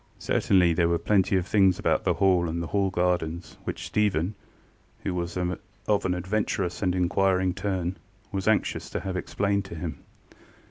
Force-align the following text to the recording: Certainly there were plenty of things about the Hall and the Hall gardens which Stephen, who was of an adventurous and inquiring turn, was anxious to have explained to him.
Certainly 0.17 0.73
there 0.73 0.87
were 0.89 0.97
plenty 0.97 1.35
of 1.37 1.45
things 1.45 1.77
about 1.77 2.03
the 2.05 2.15
Hall 2.15 2.49
and 2.49 2.59
the 2.59 2.65
Hall 2.73 2.89
gardens 2.89 3.59
which 3.65 3.85
Stephen, 3.85 4.33
who 5.03 5.13
was 5.13 5.37
of 5.37 6.05
an 6.05 6.15
adventurous 6.15 6.81
and 6.81 6.95
inquiring 6.95 7.53
turn, 7.53 7.97
was 8.31 8.47
anxious 8.47 8.89
to 8.89 9.01
have 9.01 9.15
explained 9.15 9.63
to 9.65 9.75
him. 9.75 9.99